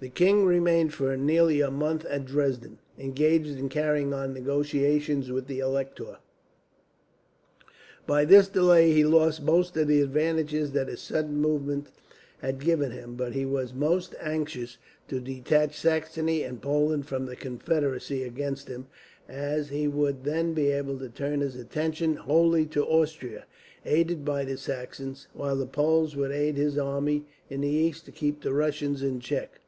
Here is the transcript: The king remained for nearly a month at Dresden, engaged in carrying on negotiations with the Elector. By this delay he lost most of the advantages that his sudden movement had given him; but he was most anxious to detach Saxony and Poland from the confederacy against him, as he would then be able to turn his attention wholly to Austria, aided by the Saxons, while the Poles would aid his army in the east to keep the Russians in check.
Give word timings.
The 0.00 0.10
king 0.10 0.44
remained 0.44 0.92
for 0.92 1.16
nearly 1.16 1.62
a 1.62 1.70
month 1.70 2.04
at 2.04 2.26
Dresden, 2.26 2.78
engaged 2.98 3.58
in 3.58 3.70
carrying 3.70 4.12
on 4.12 4.34
negotiations 4.34 5.30
with 5.32 5.46
the 5.46 5.60
Elector. 5.60 6.18
By 8.06 8.26
this 8.26 8.46
delay 8.48 8.92
he 8.92 9.02
lost 9.02 9.42
most 9.42 9.78
of 9.78 9.88
the 9.88 10.02
advantages 10.02 10.72
that 10.72 10.88
his 10.88 11.00
sudden 11.00 11.38
movement 11.38 11.86
had 12.40 12.58
given 12.60 12.90
him; 12.90 13.14
but 13.14 13.32
he 13.32 13.46
was 13.46 13.72
most 13.72 14.14
anxious 14.20 14.76
to 15.08 15.20
detach 15.20 15.74
Saxony 15.80 16.42
and 16.42 16.60
Poland 16.60 17.06
from 17.06 17.24
the 17.24 17.34
confederacy 17.36 18.24
against 18.24 18.68
him, 18.68 18.88
as 19.26 19.70
he 19.70 19.88
would 19.88 20.24
then 20.24 20.52
be 20.52 20.70
able 20.70 20.98
to 20.98 21.08
turn 21.08 21.40
his 21.40 21.56
attention 21.56 22.16
wholly 22.16 22.66
to 22.66 22.84
Austria, 22.84 23.46
aided 23.86 24.22
by 24.22 24.44
the 24.44 24.58
Saxons, 24.58 25.28
while 25.32 25.56
the 25.56 25.66
Poles 25.66 26.14
would 26.14 26.30
aid 26.30 26.58
his 26.58 26.76
army 26.76 27.24
in 27.48 27.62
the 27.62 27.68
east 27.68 28.04
to 28.04 28.12
keep 28.12 28.42
the 28.42 28.52
Russians 28.52 29.02
in 29.02 29.18
check. 29.18 29.60